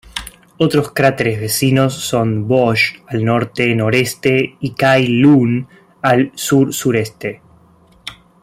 Otros 0.57 0.91
cráteres 0.93 1.39
vecinos 1.39 1.93
son 1.93 2.47
Bosch 2.47 3.03
al 3.05 3.23
norte-noreste 3.23 4.57
y 4.59 4.73
Cai 4.73 5.05
Lun 5.05 5.67
al 6.01 6.31
sur-sureste. 6.33 7.43